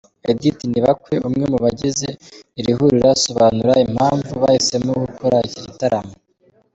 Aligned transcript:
Edith 0.31 0.61
Nibakwe 0.69 1.15
umwe 1.27 1.43
mu 1.51 1.57
bagize 1.63 2.09
iri 2.59 2.71
huriro 2.77 3.07
asobanura 3.17 3.73
impamvu 3.85 4.31
bahisemo 4.43 4.91
gukora 5.03 5.37
iki 5.47 5.59
gitaramo. 5.65 6.13